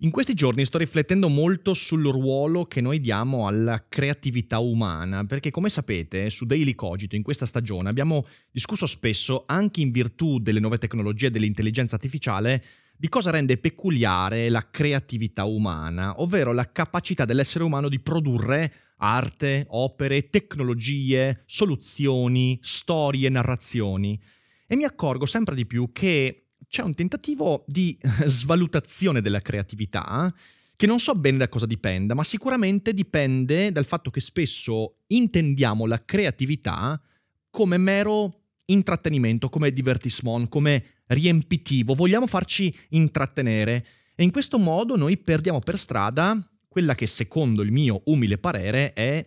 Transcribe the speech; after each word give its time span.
In 0.00 0.10
questi 0.10 0.34
giorni 0.34 0.66
sto 0.66 0.76
riflettendo 0.76 1.30
molto 1.30 1.72
sul 1.72 2.04
ruolo 2.04 2.66
che 2.66 2.82
noi 2.82 3.00
diamo 3.00 3.46
alla 3.46 3.86
creatività 3.88 4.58
umana, 4.58 5.24
perché 5.24 5.50
come 5.50 5.70
sapete 5.70 6.28
su 6.28 6.44
Daily 6.44 6.74
Cogito 6.74 7.16
in 7.16 7.22
questa 7.22 7.46
stagione 7.46 7.88
abbiamo 7.88 8.26
discusso 8.50 8.86
spesso, 8.86 9.44
anche 9.46 9.80
in 9.80 9.92
virtù 9.92 10.38
delle 10.38 10.60
nuove 10.60 10.76
tecnologie 10.76 11.30
dell'intelligenza 11.30 11.94
artificiale, 11.94 12.62
di 12.94 13.08
cosa 13.08 13.30
rende 13.30 13.56
peculiare 13.56 14.50
la 14.50 14.68
creatività 14.68 15.44
umana, 15.44 16.20
ovvero 16.20 16.52
la 16.52 16.70
capacità 16.70 17.24
dell'essere 17.24 17.64
umano 17.64 17.88
di 17.88 17.98
produrre 17.98 18.72
arte, 18.98 19.64
opere, 19.70 20.28
tecnologie, 20.28 21.42
soluzioni, 21.46 22.58
storie, 22.60 23.30
narrazioni. 23.30 24.20
E 24.66 24.76
mi 24.76 24.84
accorgo 24.84 25.24
sempre 25.24 25.54
di 25.54 25.64
più 25.64 25.90
che 25.90 26.45
c'è 26.76 26.82
un 26.82 26.92
tentativo 26.92 27.64
di 27.66 27.96
svalutazione 28.26 29.22
della 29.22 29.40
creatività 29.40 30.32
che 30.76 30.86
non 30.86 31.00
so 31.00 31.14
bene 31.14 31.38
da 31.38 31.48
cosa 31.48 31.64
dipenda, 31.64 32.12
ma 32.12 32.22
sicuramente 32.22 32.92
dipende 32.92 33.72
dal 33.72 33.86
fatto 33.86 34.10
che 34.10 34.20
spesso 34.20 34.98
intendiamo 35.06 35.86
la 35.86 36.04
creatività 36.04 37.00
come 37.48 37.78
mero 37.78 38.42
intrattenimento, 38.66 39.48
come 39.48 39.72
divertissement, 39.72 40.50
come 40.50 40.84
riempitivo, 41.06 41.94
vogliamo 41.94 42.26
farci 42.26 42.74
intrattenere 42.90 43.86
e 44.14 44.22
in 44.22 44.30
questo 44.30 44.58
modo 44.58 44.96
noi 44.96 45.16
perdiamo 45.16 45.60
per 45.60 45.78
strada 45.78 46.38
quella 46.68 46.94
che 46.94 47.06
secondo 47.06 47.62
il 47.62 47.72
mio 47.72 48.02
umile 48.06 48.36
parere 48.36 48.92
è 48.92 49.26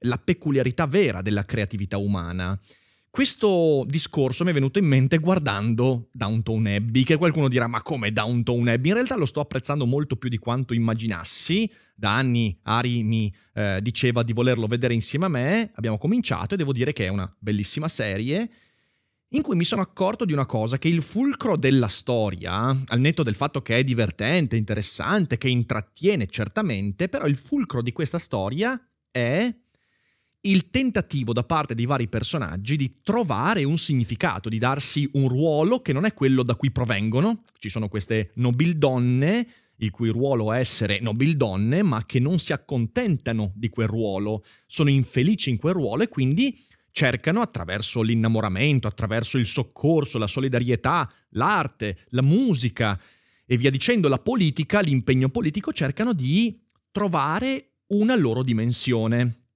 la 0.00 0.18
peculiarità 0.18 0.88
vera 0.88 1.22
della 1.22 1.44
creatività 1.44 1.96
umana. 1.96 2.58
Questo 3.10 3.84
discorso 3.86 4.44
mi 4.44 4.50
è 4.50 4.52
venuto 4.52 4.78
in 4.78 4.84
mente 4.84 5.18
guardando 5.18 6.08
Downtown 6.12 6.66
Abbey, 6.66 7.02
che 7.02 7.16
qualcuno 7.16 7.48
dirà 7.48 7.66
ma 7.66 7.82
come 7.82 8.12
Downtown 8.12 8.68
Abbey? 8.68 8.88
In 8.88 8.94
realtà 8.94 9.16
lo 9.16 9.26
sto 9.26 9.40
apprezzando 9.40 9.86
molto 9.86 10.16
più 10.16 10.28
di 10.28 10.38
quanto 10.38 10.74
immaginassi. 10.74 11.70
Da 11.94 12.14
anni 12.14 12.56
Ari 12.62 13.02
mi 13.02 13.34
eh, 13.54 13.80
diceva 13.82 14.22
di 14.22 14.32
volerlo 14.32 14.66
vedere 14.66 14.94
insieme 14.94 15.24
a 15.24 15.28
me, 15.28 15.70
abbiamo 15.74 15.98
cominciato 15.98 16.54
e 16.54 16.56
devo 16.56 16.72
dire 16.72 16.92
che 16.92 17.06
è 17.06 17.08
una 17.08 17.34
bellissima 17.38 17.88
serie 17.88 18.48
in 19.30 19.42
cui 19.42 19.56
mi 19.56 19.64
sono 19.64 19.82
accorto 19.82 20.24
di 20.24 20.32
una 20.32 20.46
cosa, 20.46 20.78
che 20.78 20.88
il 20.88 21.02
fulcro 21.02 21.56
della 21.56 21.88
storia, 21.88 22.74
al 22.86 23.00
netto 23.00 23.22
del 23.22 23.34
fatto 23.34 23.60
che 23.60 23.76
è 23.76 23.84
divertente, 23.84 24.56
interessante, 24.56 25.36
che 25.36 25.48
intrattiene 25.48 26.26
certamente, 26.26 27.08
però 27.08 27.26
il 27.26 27.36
fulcro 27.36 27.82
di 27.82 27.92
questa 27.92 28.18
storia 28.18 28.80
è 29.10 29.54
il 30.42 30.70
tentativo 30.70 31.32
da 31.32 31.42
parte 31.42 31.74
dei 31.74 31.86
vari 31.86 32.08
personaggi 32.08 32.76
di 32.76 33.00
trovare 33.02 33.64
un 33.64 33.78
significato, 33.78 34.48
di 34.48 34.58
darsi 34.58 35.08
un 35.14 35.28
ruolo 35.28 35.80
che 35.80 35.92
non 35.92 36.04
è 36.04 36.14
quello 36.14 36.42
da 36.42 36.54
cui 36.54 36.70
provengono. 36.70 37.42
Ci 37.58 37.68
sono 37.68 37.88
queste 37.88 38.30
nobildonne, 38.34 39.46
il 39.76 39.90
cui 39.90 40.10
ruolo 40.10 40.52
è 40.52 40.58
essere 40.58 41.00
nobildonne, 41.00 41.82
ma 41.82 42.04
che 42.04 42.20
non 42.20 42.38
si 42.38 42.52
accontentano 42.52 43.52
di 43.54 43.68
quel 43.68 43.88
ruolo, 43.88 44.44
sono 44.66 44.90
infelici 44.90 45.50
in 45.50 45.56
quel 45.56 45.74
ruolo 45.74 46.04
e 46.04 46.08
quindi 46.08 46.56
cercano 46.90 47.40
attraverso 47.40 48.02
l'innamoramento, 48.02 48.88
attraverso 48.88 49.38
il 49.38 49.46
soccorso, 49.46 50.18
la 50.18 50.26
solidarietà, 50.26 51.10
l'arte, 51.30 51.98
la 52.08 52.22
musica 52.22 53.00
e 53.46 53.56
via 53.56 53.70
dicendo, 53.70 54.08
la 54.08 54.18
politica, 54.18 54.80
l'impegno 54.80 55.28
politico, 55.28 55.72
cercano 55.72 56.12
di 56.12 56.60
trovare 56.90 57.76
una 57.88 58.16
loro 58.16 58.42
dimensione. 58.42 59.47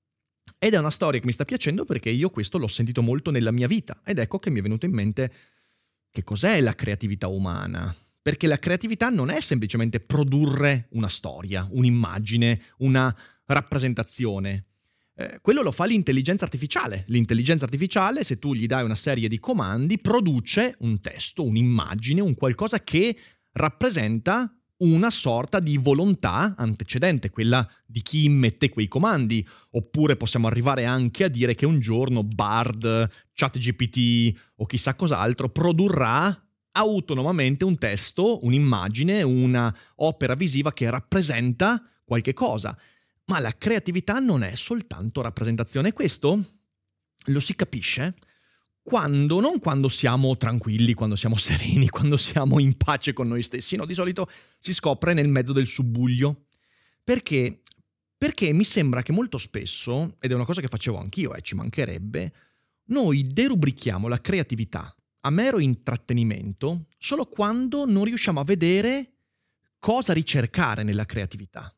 Ed 0.65 0.75
è 0.75 0.79
una 0.79 0.93
storia 0.93 1.19
che 1.19 1.27
mi 1.27 1.33
sta 1.33 1.45
piacendo 1.45 1.85
perché 1.85 2.09
io 2.09 2.31
questo 2.31 2.57
l'ho 2.57 2.69
sentito 2.69 3.03
molto 3.03 3.33
nella 3.33 3.51
mia 3.51 3.67
vita 3.67 4.01
ed 4.05 4.21
ecco 4.21 4.39
che 4.39 4.49
mi 4.49 4.61
è 4.61 4.63
venuto 4.63 4.87
in 4.87 4.93
mente 4.93 5.33
che 6.09 6.23
cos'è 6.23 6.61
la 6.61 6.77
creatività 6.77 7.27
umana. 7.27 7.93
Perché 8.23 8.47
la 8.47 8.61
creatività 8.61 9.11
non 9.11 9.31
è 9.31 9.41
semplicemente 9.41 9.99
produrre 9.99 10.87
una 10.91 11.09
storia, 11.09 11.67
un'immagine, 11.69 12.63
una 12.77 13.13
rappresentazione. 13.47 14.67
Eh, 15.17 15.41
quello 15.43 15.63
lo 15.63 15.73
fa 15.73 15.85
l'intelligenza 15.85 16.45
artificiale. 16.45 17.07
L'intelligenza 17.09 17.65
artificiale, 17.65 18.23
se 18.23 18.39
tu 18.39 18.55
gli 18.55 18.67
dai 18.67 18.85
una 18.85 18.95
serie 18.95 19.27
di 19.27 19.41
comandi, 19.41 19.99
produce 19.99 20.77
un 20.79 21.01
testo, 21.01 21.45
un'immagine, 21.45 22.21
un 22.21 22.37
qualcosa 22.37 22.85
che 22.85 23.19
rappresenta 23.51 24.62
una 24.83 25.11
sorta 25.11 25.61
di 25.61 25.77
volontà 25.77 26.55
antecedente, 26.57 27.31
quella 27.31 27.69
di 27.87 28.03
chi 28.03 28.25
immette 28.25 28.69
quei 28.69 28.89
comandi. 28.89 29.47
Oppure 29.71 30.17
possiamo 30.17 30.47
arrivare 30.47 30.85
anche 30.85 31.25
a 31.25 31.29
dire 31.29 31.55
che 31.55 31.67
un 31.67 31.81
giorno 31.81 32.23
Bard, 32.23 33.11
ChatGPT 33.33 34.39
o 34.57 34.67
chissà 34.67 34.95
cos'altro 34.95 35.49
produrrà 35.49 36.37
autonomamente 36.73 37.65
un 37.65 37.77
testo, 37.77 38.45
un'immagine, 38.45 39.23
una 39.23 39.75
opera 39.97 40.35
visiva 40.35 40.73
che 40.73 40.91
rappresenta 40.91 41.83
qualche 42.05 42.33
cosa. 42.33 42.77
Ma 43.27 43.39
la 43.39 43.57
creatività 43.57 44.19
non 44.19 44.43
è 44.43 44.55
soltanto 44.57 45.23
rappresentazione. 45.23 45.93
Questo 45.93 46.43
lo 47.27 47.41
si 47.41 47.55
capisce 47.55 48.15
quando, 48.83 49.41
non 49.41 49.59
quando 49.61 49.89
siamo 49.89 50.37
tranquilli, 50.37 50.95
quando 50.95 51.17
siamo 51.17 51.37
sereni, 51.39 51.89
quando 51.89 52.17
siamo 52.17 52.59
in 52.59 52.77
pace 52.77 53.13
con 53.13 53.29
noi 53.29 53.43
stessi, 53.43 53.77
no, 53.77 53.87
di 53.87 53.95
solito 53.95 54.29
si 54.59 54.75
scopre 54.75 55.15
nel 55.15 55.29
mezzo 55.29 55.53
del 55.53 55.67
subbuglio. 55.67 56.47
Perché? 57.03 57.61
Perché 58.17 58.53
mi 58.53 58.65
sembra 58.65 59.03
che 59.03 59.13
molto 59.13 59.39
spesso, 59.39 60.15
ed 60.21 60.31
è 60.31 60.35
una 60.35 60.45
cosa 60.45 60.61
che 60.61 60.69
facevo 60.69 60.99
anch'io 60.99 61.35
e 61.35 61.39
eh, 61.39 61.43
ci 61.43 61.55
mancherebbe, 61.55 62.33
noi 62.87 63.27
derubrichiamo 63.27 64.09
la 64.09 64.21
creatività 64.21 64.95
a 65.25 65.31
mero 65.31 65.61
intrattenimento 65.61 66.87
solo 66.99 67.27
quando 67.27 67.85
non 67.85 68.05
riusciamo 68.05 68.41
a 68.41 68.45
vedere 68.45 69.13
cosa 69.79 70.13
ricercare 70.13 70.83
nella 70.83 71.05
creatività. 71.05 71.75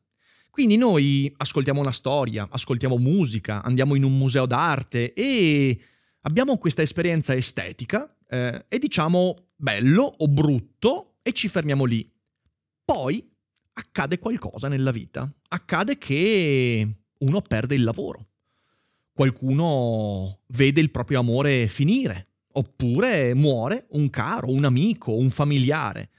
Quindi 0.49 0.77
noi 0.77 1.31
ascoltiamo 1.35 1.81
una 1.81 1.91
storia, 1.91 2.47
ascoltiamo 2.49 2.97
musica, 2.97 3.61
andiamo 3.63 3.95
in 3.95 4.03
un 4.03 4.17
museo 4.17 4.45
d'arte 4.45 5.13
e 5.13 5.79
abbiamo 6.25 6.57
questa 6.57 6.81
esperienza 6.81 7.33
estetica 7.35 8.13
eh, 8.29 8.65
e 8.67 8.77
diciamo 8.77 9.49
bello 9.55 10.03
o 10.03 10.27
brutto 10.27 11.15
e 11.21 11.31
ci 11.31 11.47
fermiamo 11.47 11.85
lì. 11.85 12.09
Poi 12.83 13.27
accade 13.73 14.19
qualcosa 14.19 14.67
nella 14.67 14.91
vita. 14.91 15.31
Accade 15.49 15.97
che 15.97 16.95
uno 17.19 17.41
perde 17.41 17.75
il 17.75 17.83
lavoro. 17.83 18.27
Qualcuno 19.11 20.41
vede 20.47 20.81
il 20.81 20.91
proprio 20.91 21.19
amore 21.19 21.67
finire. 21.67 22.29
Oppure 22.57 23.33
muore 23.33 23.87
un 23.91 24.09
caro, 24.09 24.49
un 24.49 24.65
amico, 24.65 25.15
un 25.15 25.29
familiare. 25.29 26.09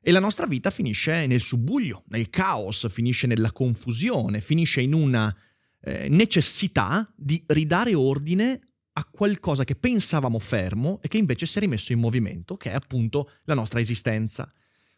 E 0.00 0.10
la 0.12 0.20
nostra 0.20 0.46
vita 0.46 0.70
finisce 0.70 1.26
nel 1.26 1.40
subbuglio, 1.40 2.04
nel 2.08 2.30
caos, 2.30 2.88
finisce 2.88 3.26
nella 3.26 3.52
confusione, 3.52 4.40
finisce 4.40 4.80
in 4.80 4.94
una 4.94 5.34
eh, 5.80 6.08
necessità 6.08 7.12
di 7.16 7.42
ridare 7.48 7.94
ordine 7.94 8.60
a 8.94 9.04
qualcosa 9.04 9.64
che 9.64 9.74
pensavamo 9.74 10.38
fermo 10.38 11.00
e 11.02 11.08
che 11.08 11.18
invece 11.18 11.46
si 11.46 11.58
è 11.58 11.60
rimesso 11.60 11.92
in 11.92 11.98
movimento, 11.98 12.56
che 12.56 12.70
è 12.70 12.74
appunto 12.74 13.30
la 13.44 13.54
nostra 13.54 13.80
esistenza. 13.80 14.52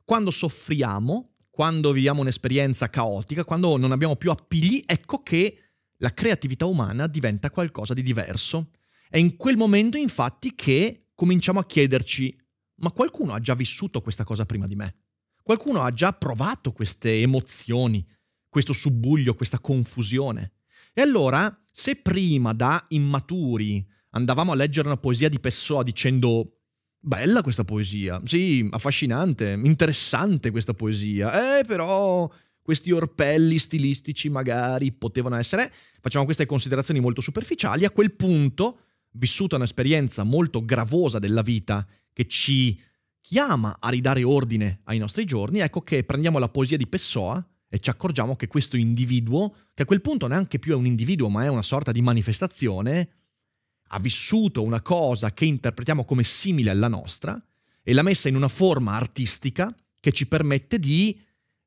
Quando 0.04 0.30
soffriamo, 0.30 1.34
quando 1.50 1.92
viviamo 1.92 2.20
un'esperienza 2.20 2.90
caotica, 2.90 3.44
quando 3.44 3.76
non 3.76 3.92
abbiamo 3.92 4.16
più 4.16 4.30
appigli, 4.30 4.82
ecco 4.84 5.22
che 5.22 5.58
la 5.98 6.12
creatività 6.12 6.66
umana 6.66 7.06
diventa 7.06 7.50
qualcosa 7.50 7.94
di 7.94 8.02
diverso. 8.02 8.70
È 9.08 9.16
in 9.16 9.36
quel 9.36 9.56
momento 9.56 9.96
infatti 9.96 10.54
che 10.54 11.10
cominciamo 11.14 11.60
a 11.60 11.64
chiederci, 11.64 12.36
ma 12.76 12.90
qualcuno 12.90 13.32
ha 13.32 13.40
già 13.40 13.54
vissuto 13.54 14.00
questa 14.00 14.24
cosa 14.24 14.44
prima 14.44 14.66
di 14.66 14.74
me? 14.74 14.96
Qualcuno 15.42 15.82
ha 15.82 15.92
già 15.92 16.12
provato 16.12 16.72
queste 16.72 17.20
emozioni, 17.20 18.04
questo 18.48 18.72
subbuglio, 18.72 19.34
questa 19.34 19.60
confusione? 19.60 20.52
E 20.96 21.02
allora, 21.02 21.52
se 21.72 21.96
prima 21.96 22.52
da 22.52 22.82
immaturi 22.90 23.84
andavamo 24.10 24.52
a 24.52 24.54
leggere 24.54 24.86
una 24.86 24.96
poesia 24.96 25.28
di 25.28 25.40
Pessoa 25.40 25.82
dicendo 25.82 26.60
bella 27.00 27.42
questa 27.42 27.64
poesia, 27.64 28.20
sì, 28.24 28.66
affascinante, 28.70 29.58
interessante 29.60 30.52
questa 30.52 30.72
poesia, 30.72 31.58
eh 31.58 31.64
però 31.64 32.30
questi 32.62 32.92
orpelli 32.92 33.58
stilistici 33.58 34.30
magari 34.30 34.92
potevano 34.92 35.36
essere, 35.36 35.70
facciamo 36.00 36.24
queste 36.24 36.46
considerazioni 36.46 37.00
molto 37.00 37.20
superficiali, 37.20 37.84
a 37.84 37.90
quel 37.90 38.14
punto, 38.14 38.78
vissuta 39.14 39.56
un'esperienza 39.56 40.22
molto 40.22 40.64
gravosa 40.64 41.18
della 41.18 41.42
vita 41.42 41.86
che 42.12 42.26
ci 42.28 42.80
chiama 43.20 43.76
a 43.80 43.88
ridare 43.88 44.22
ordine 44.22 44.80
ai 44.84 44.98
nostri 44.98 45.24
giorni, 45.24 45.58
ecco 45.58 45.82
che 45.82 46.04
prendiamo 46.04 46.38
la 46.38 46.48
poesia 46.48 46.76
di 46.76 46.86
Pessoa 46.86 47.44
e 47.74 47.80
ci 47.80 47.90
accorgiamo 47.90 48.36
che 48.36 48.46
questo 48.46 48.76
individuo, 48.76 49.52
che 49.74 49.82
a 49.82 49.84
quel 49.84 50.00
punto 50.00 50.28
neanche 50.28 50.60
più 50.60 50.74
è 50.74 50.76
un 50.76 50.86
individuo 50.86 51.28
ma 51.28 51.42
è 51.42 51.48
una 51.48 51.64
sorta 51.64 51.90
di 51.90 52.02
manifestazione, 52.02 53.08
ha 53.88 53.98
vissuto 53.98 54.62
una 54.62 54.80
cosa 54.80 55.32
che 55.32 55.44
interpretiamo 55.44 56.04
come 56.04 56.22
simile 56.22 56.70
alla 56.70 56.86
nostra 56.86 57.36
e 57.82 57.92
l'ha 57.92 58.02
messa 58.02 58.28
in 58.28 58.36
una 58.36 58.46
forma 58.46 58.92
artistica 58.92 59.76
che 59.98 60.12
ci 60.12 60.28
permette 60.28 60.78
di 60.78 61.20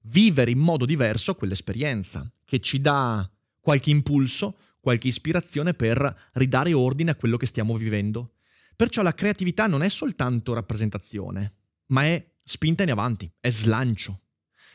vivere 0.04 0.50
in 0.50 0.60
modo 0.60 0.86
diverso 0.86 1.36
quell'esperienza, 1.36 2.32
che 2.46 2.62
ci 2.62 2.80
dà 2.80 3.30
qualche 3.60 3.90
impulso, 3.90 4.60
qualche 4.80 5.10
ispirazione 5.10 5.74
per 5.74 6.30
ridare 6.36 6.72
ordine 6.72 7.12
a 7.12 7.16
quello 7.16 7.36
che 7.36 7.48
stiamo 7.48 7.76
vivendo. 7.76 8.36
Perciò 8.78 9.02
la 9.02 9.14
creatività 9.14 9.68
non 9.68 9.84
è 9.84 9.90
soltanto 9.90 10.54
rappresentazione, 10.54 11.56
ma 11.88 12.06
è 12.06 12.26
spinta 12.42 12.84
in 12.84 12.92
avanti, 12.92 13.30
è 13.42 13.50
slancio. 13.50 14.22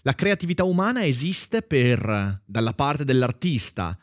La 0.03 0.15
creatività 0.15 0.65
umana 0.65 1.05
esiste 1.07 1.63
per, 1.63 2.43
dalla 2.45 2.73
parte 2.73 3.05
dell'artista, 3.05 3.97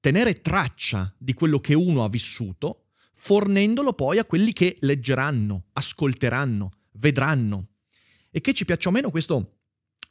tenere 0.00 0.42
traccia 0.42 1.14
di 1.16 1.32
quello 1.32 1.60
che 1.60 1.74
uno 1.74 2.04
ha 2.04 2.10
vissuto, 2.10 2.88
fornendolo 3.14 3.94
poi 3.94 4.18
a 4.18 4.26
quelli 4.26 4.52
che 4.52 4.76
leggeranno, 4.80 5.68
ascolteranno, 5.72 6.70
vedranno. 6.92 7.68
E 8.30 8.42
che 8.42 8.52
ci 8.52 8.66
piaccia 8.66 8.90
o 8.90 8.92
meno, 8.92 9.10
questo 9.10 9.56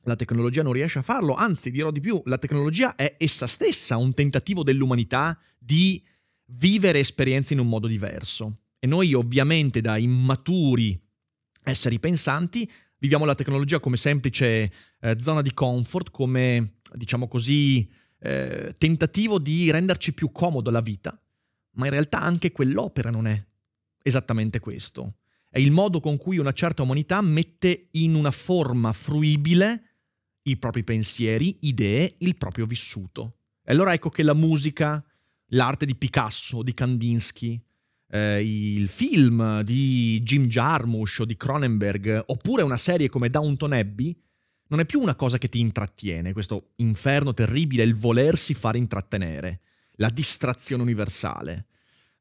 la 0.06 0.16
tecnologia 0.16 0.64
non 0.64 0.74
riesce 0.74 1.00
a 1.00 1.04
farlo, 1.04 1.34
anzi 1.34 1.70
dirò 1.70 1.92
di 1.92 2.00
più, 2.00 2.20
la 2.26 2.38
tecnologia 2.38 2.96
è 2.96 3.16
essa 3.18 3.48
stessa 3.48 3.98
un 3.98 4.14
tentativo 4.14 4.64
dell'umanità 4.64 5.40
di 5.58 6.04
vivere 6.46 7.00
esperienze 7.00 7.54
in 7.54 7.60
un 7.60 7.68
modo 7.68 7.88
diverso. 7.88 8.62
E 8.80 8.88
noi 8.88 9.14
ovviamente 9.14 9.82
da 9.82 9.98
immaturi 9.98 11.00
esseri 11.64 12.00
pensanti 12.00 12.70
viviamo 13.00 13.26
la 13.26 13.36
tecnologia 13.36 13.80
come 13.80 13.98
semplice 13.98 14.72
eh, 15.06 15.18
zona 15.20 15.42
di 15.42 15.54
comfort, 15.54 16.10
come 16.10 16.78
diciamo 16.94 17.28
così 17.28 17.88
eh, 18.20 18.74
tentativo 18.78 19.38
di 19.38 19.70
renderci 19.70 20.14
più 20.14 20.32
comodo 20.32 20.72
la 20.72 20.82
vita, 20.82 21.20
ma 21.74 21.86
in 21.86 21.92
realtà 21.92 22.22
anche 22.22 22.52
quell'opera 22.52 23.12
non 23.12 23.28
è 23.28 23.46
esattamente 24.02 24.60
questo. 24.60 25.18
È 25.48 25.60
il 25.60 25.72
modo 25.72 26.00
con 26.00 26.18
cui 26.18 26.38
una 26.38 26.52
certa 26.52 26.82
umanità 26.82 27.22
mette 27.22 27.90
in 27.92 28.16
una 28.16 28.32
forma 28.32 28.92
fruibile 28.94 29.84
i 30.44 30.58
propri 30.58 30.84
pensieri, 30.84 31.58
idee, 31.62 32.16
il 32.20 32.36
proprio 32.36 32.66
vissuto. 32.66 33.38
E 33.64 33.72
allora 33.72 33.94
ecco 33.94 34.10
che 34.10 34.24
la 34.24 34.34
musica, 34.34 35.04
l'arte 35.50 35.86
di 35.86 35.96
Picasso, 35.96 36.62
di 36.62 36.74
Kandinsky, 36.74 37.64
eh, 38.10 38.44
il 38.44 38.88
film 38.90 39.62
di 39.62 40.22
Jim 40.24 40.48
Jarmusch 40.48 41.22
o 41.22 41.26
di 41.26 41.38
Cronenberg, 41.38 42.24
oppure 42.28 42.64
una 42.64 42.78
serie 42.78 43.10
come 43.10 43.30
Downton 43.30 43.74
Abbey, 43.74 44.16
non 44.68 44.80
è 44.80 44.86
più 44.86 45.00
una 45.00 45.16
cosa 45.16 45.38
che 45.38 45.50
ti 45.50 45.60
intrattiene, 45.60 46.34
questo 46.34 46.72
inferno 46.78 47.34
terribile, 47.34 47.84
il 47.84 47.96
volersi 47.96 48.54
fare 48.54 48.78
intrattenere, 48.78 49.62
la 49.94 50.10
distrazione 50.10 50.82
universale. 50.82 51.68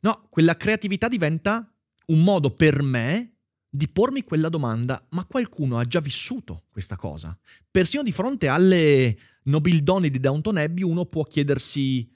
No, 0.01 0.27
quella 0.29 0.57
creatività 0.57 1.09
diventa 1.09 1.73
un 2.07 2.23
modo 2.23 2.51
per 2.51 2.83
me 2.83 3.37
di 3.75 3.89
pormi 3.89 4.23
quella 4.23 4.49
domanda, 4.49 5.05
ma 5.11 5.25
qualcuno 5.25 5.79
ha 5.79 5.85
già 5.85 6.01
vissuto 6.01 6.65
questa 6.71 6.97
cosa? 6.97 7.37
Persino 7.71 8.03
di 8.03 8.13
fronte 8.13 8.47
alle 8.47 9.19
nobildonne 9.45 10.11
di 10.11 10.21
Downton 10.21 10.59
Abbey 10.59 10.85
uno 10.85 11.07
può 11.07 11.25
chiedersi, 11.25 12.09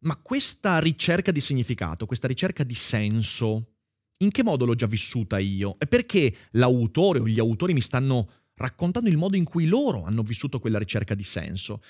ma 0.00 0.16
questa 0.16 0.78
ricerca 0.78 1.30
di 1.30 1.40
significato, 1.40 2.06
questa 2.06 2.26
ricerca 2.26 2.64
di 2.64 2.74
senso, 2.74 3.74
in 4.18 4.30
che 4.30 4.42
modo 4.42 4.64
l'ho 4.64 4.74
già 4.74 4.86
vissuta 4.86 5.38
io? 5.38 5.76
E 5.78 5.86
perché 5.86 6.34
l'autore 6.52 7.20
o 7.20 7.28
gli 7.28 7.38
autori 7.38 7.74
mi 7.74 7.80
stanno 7.80 8.30
raccontando 8.58 9.08
il 9.08 9.16
modo 9.16 9.36
in 9.36 9.44
cui 9.44 9.66
loro 9.66 10.04
hanno 10.04 10.22
vissuto 10.22 10.58
quella 10.58 10.78
ricerca 10.78 11.14
di 11.14 11.22
senso? 11.22 11.80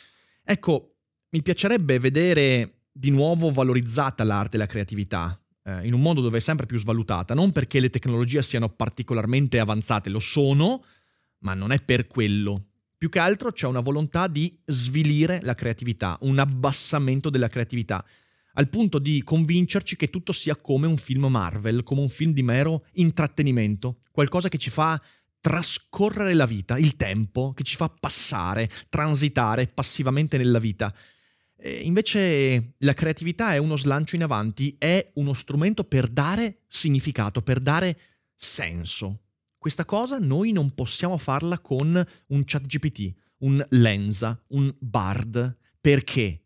Ecco, 0.45 0.97
mi 1.31 1.43
piacerebbe 1.43 1.99
vedere 1.99 2.85
di 2.93 3.11
nuovo 3.11 3.51
valorizzata 3.51 4.25
l'arte 4.25 4.57
e 4.57 4.59
la 4.59 4.67
creatività, 4.67 5.41
eh, 5.65 5.87
in 5.87 5.93
un 5.93 6.01
mondo 6.01 6.21
dove 6.21 6.39
è 6.39 6.41
sempre 6.41 6.67
più 6.67 6.79
svalutata, 6.79 7.35
non 7.35 7.51
perché 7.51 7.81
le 7.81 7.91
tecnologie 7.91 8.43
siano 8.43 8.69
particolarmente 8.69 9.59
avanzate, 9.59 10.11
lo 10.11 10.21
sono, 10.21 10.85
ma 11.41 11.55
non 11.55 11.73
è 11.73 11.83
per 11.83 12.07
quello. 12.07 12.67
Più 12.97 13.09
che 13.09 13.21
altro 13.21 13.53
c'è 13.53 13.67
una 13.67 13.81
volontà 13.81 14.27
di 14.27 14.59
svilire 14.65 15.41
la 15.43 15.55
creatività, 15.55 16.19
un 16.23 16.39
abbassamento 16.39 17.31
della 17.31 17.49
creatività, 17.49 18.05
al 18.55 18.69
punto 18.69 18.99
di 18.99 19.23
convincerci 19.23 19.95
che 19.95 20.11
tutto 20.11 20.33
sia 20.33 20.57
come 20.57 20.89
un 20.89 20.97
film 20.97 21.27
Marvel, 21.27 21.85
come 21.85 22.01
un 22.01 22.09
film 22.09 22.33
di 22.33 22.43
mero 22.43 22.85
intrattenimento, 22.95 23.99
qualcosa 24.11 24.49
che 24.49 24.59
ci 24.59 24.71
fa 24.71 25.01
trascorrere 25.41 26.35
la 26.35 26.47
vita, 26.47 26.79
il 26.79 26.97
tempo, 26.97 27.53
che 27.53 27.63
ci 27.63 27.77
fa 27.77 27.89
passare, 27.89 28.71
transitare 28.89 29.67
passivamente 29.69 30.37
nella 30.37 30.59
vita. 30.59 30.95
Eh, 31.61 31.81
invece 31.83 32.75
la 32.79 32.95
creatività 32.95 33.55
è 33.55 33.59
uno 33.59 33.77
slancio 33.77 34.17
in 34.17 34.23
avanti, 34.23 34.77
è 34.79 35.11
uno 35.15 35.33
strumento 35.33 35.85
per 35.85 36.09
dare 36.09 36.63
significato, 36.69 37.43
per 37.43 37.61
dare 37.61 37.99
senso. 38.35 39.23
Questa 39.59 39.85
cosa 39.85 40.19
noi 40.19 40.53
non 40.53 40.75
possiamo 40.75 41.19
farla 41.19 41.59
con 41.59 42.07
un 42.29 42.45
chat 42.45 42.67
GPT, 42.67 43.13
un 43.39 43.65
Lenza, 43.71 44.41
un 44.49 44.73
Bard. 44.79 45.57
Perché? 45.81 46.43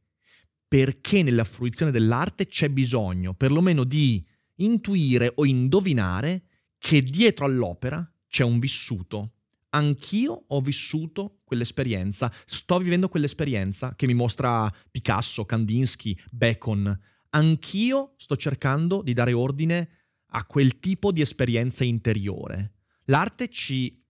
Perché 0.66 1.22
nella 1.22 1.44
fruizione 1.44 1.92
dell'arte 1.92 2.46
c'è 2.46 2.70
bisogno 2.70 3.34
perlomeno 3.34 3.84
di 3.84 4.24
intuire 4.56 5.32
o 5.34 5.44
indovinare 5.44 6.44
che 6.78 7.02
dietro 7.02 7.44
all'opera 7.44 8.11
c'è 8.32 8.44
un 8.44 8.60
vissuto, 8.60 9.34
anch'io 9.68 10.44
ho 10.48 10.60
vissuto 10.62 11.40
quell'esperienza, 11.44 12.32
sto 12.46 12.78
vivendo 12.78 13.10
quell'esperienza 13.10 13.94
che 13.94 14.06
mi 14.06 14.14
mostra 14.14 14.72
Picasso, 14.90 15.44
Kandinsky, 15.44 16.16
Bacon. 16.30 16.98
Anch'io 17.28 18.14
sto 18.16 18.34
cercando 18.36 19.02
di 19.02 19.12
dare 19.12 19.34
ordine 19.34 19.90
a 20.28 20.46
quel 20.46 20.78
tipo 20.78 21.12
di 21.12 21.20
esperienza 21.20 21.84
interiore. 21.84 22.76
L'arte 23.04 23.48
ci 23.48 24.02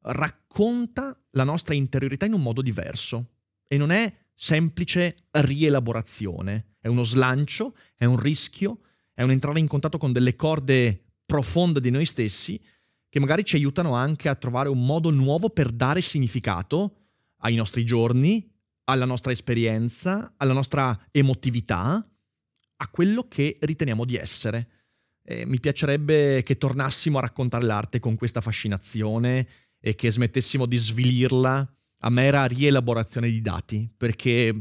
racconta 0.00 1.16
la 1.30 1.44
nostra 1.44 1.74
interiorità 1.74 2.26
in 2.26 2.32
un 2.32 2.42
modo 2.42 2.62
diverso 2.62 3.34
e 3.68 3.76
non 3.76 3.92
è 3.92 4.12
semplice 4.34 5.28
rielaborazione, 5.30 6.74
è 6.80 6.88
uno 6.88 7.04
slancio, 7.04 7.76
è 7.94 8.04
un 8.04 8.18
rischio, 8.18 8.80
è 9.14 9.22
un 9.22 9.30
entrare 9.30 9.60
in 9.60 9.68
contatto 9.68 9.96
con 9.96 10.10
delle 10.10 10.34
corde 10.34 11.04
profonde 11.24 11.80
di 11.80 11.90
noi 11.90 12.04
stessi 12.04 12.60
che 13.10 13.20
magari 13.20 13.44
ci 13.44 13.56
aiutano 13.56 13.92
anche 13.94 14.28
a 14.28 14.36
trovare 14.36 14.68
un 14.68 14.86
modo 14.86 15.10
nuovo 15.10 15.50
per 15.50 15.70
dare 15.70 16.00
significato 16.00 16.96
ai 17.38 17.56
nostri 17.56 17.84
giorni, 17.84 18.48
alla 18.84 19.04
nostra 19.04 19.32
esperienza, 19.32 20.32
alla 20.36 20.52
nostra 20.52 20.98
emotività, 21.10 22.08
a 22.76 22.88
quello 22.88 23.26
che 23.28 23.58
riteniamo 23.60 24.04
di 24.04 24.16
essere. 24.16 24.68
E 25.22 25.44
mi 25.44 25.58
piacerebbe 25.58 26.42
che 26.44 26.56
tornassimo 26.56 27.18
a 27.18 27.22
raccontare 27.22 27.64
l'arte 27.64 27.98
con 27.98 28.16
questa 28.16 28.40
fascinazione 28.40 29.46
e 29.80 29.94
che 29.96 30.10
smettessimo 30.10 30.64
di 30.64 30.76
svilirla 30.76 31.74
a 32.02 32.10
mera 32.10 32.44
rielaborazione 32.46 33.28
di 33.28 33.40
dati, 33.40 33.92
perché 33.94 34.54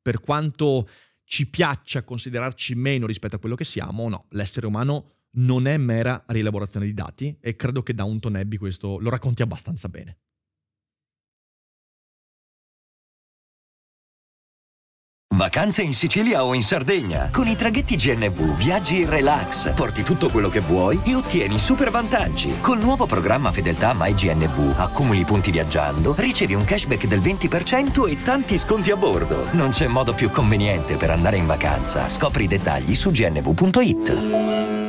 per 0.00 0.20
quanto 0.20 0.88
ci 1.24 1.48
piaccia 1.48 2.04
considerarci 2.04 2.74
meno 2.74 3.06
rispetto 3.06 3.36
a 3.36 3.38
quello 3.38 3.54
che 3.54 3.64
siamo, 3.64 4.08
no, 4.08 4.26
l'essere 4.30 4.66
umano 4.66 5.17
non 5.36 5.66
è 5.66 5.76
mera 5.76 6.24
rielaborazione 6.26 6.86
di 6.86 6.94
dati 6.94 7.36
e 7.40 7.56
credo 7.56 7.82
che 7.82 7.94
Downton 7.94 8.36
Abbey 8.36 8.58
questo 8.58 8.98
lo 8.98 9.10
racconti 9.10 9.42
abbastanza 9.42 9.88
bene. 9.88 10.18
Vacanze 15.38 15.82
in 15.82 15.94
Sicilia 15.94 16.44
o 16.44 16.52
in 16.52 16.64
Sardegna. 16.64 17.30
Con 17.32 17.46
i 17.46 17.54
traghetti 17.54 17.94
GNV 17.94 18.56
viaggi 18.56 19.02
in 19.02 19.08
relax, 19.08 19.72
porti 19.72 20.02
tutto 20.02 20.28
quello 20.28 20.48
che 20.48 20.58
vuoi 20.58 21.00
e 21.04 21.14
ottieni 21.14 21.60
super 21.60 21.92
vantaggi. 21.92 22.58
Col 22.60 22.80
nuovo 22.80 23.06
programma 23.06 23.52
Fedeltà 23.52 23.94
MyGNV 23.96 24.74
accumuli 24.76 25.22
punti 25.24 25.52
viaggiando, 25.52 26.12
ricevi 26.18 26.54
un 26.54 26.64
cashback 26.64 27.06
del 27.06 27.20
20% 27.20 28.08
e 28.08 28.20
tanti 28.20 28.58
sconti 28.58 28.90
a 28.90 28.96
bordo. 28.96 29.46
Non 29.52 29.70
c'è 29.70 29.86
modo 29.86 30.12
più 30.12 30.28
conveniente 30.30 30.96
per 30.96 31.10
andare 31.10 31.36
in 31.36 31.46
vacanza. 31.46 32.08
Scopri 32.08 32.42
i 32.42 32.48
dettagli 32.48 32.96
su 32.96 33.12
gnv.it. 33.12 34.87